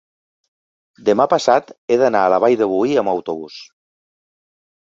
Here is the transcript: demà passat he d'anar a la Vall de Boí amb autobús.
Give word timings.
demà 1.09 1.27
passat 1.33 1.69
he 1.95 1.99
d'anar 2.03 2.23
a 2.29 2.33
la 2.37 2.41
Vall 2.47 2.57
de 2.63 2.71
Boí 2.73 2.99
amb 3.05 3.15
autobús. 3.15 3.61